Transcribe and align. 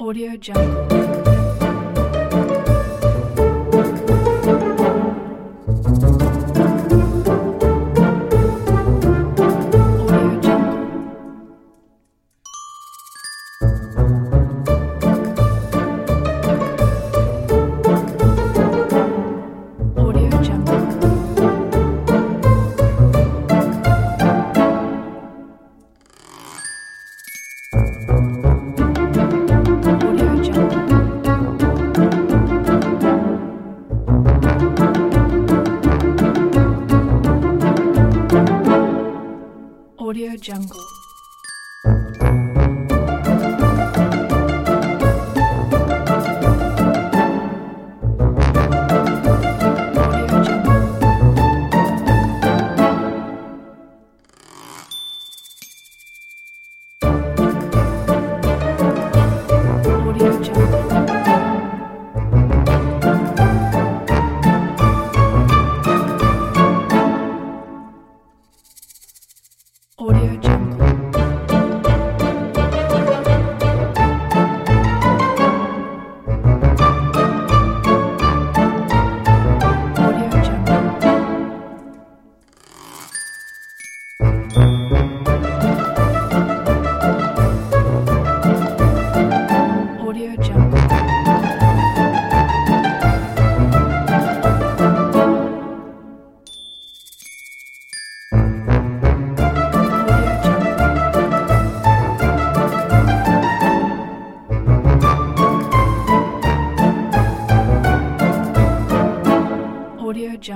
Audio 0.00 0.36
Jungle. 0.36 1.07
jungle. 40.40 40.97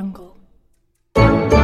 jungle. 0.02 1.61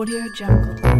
Audio 0.00 0.26
Jungle. 0.32 0.99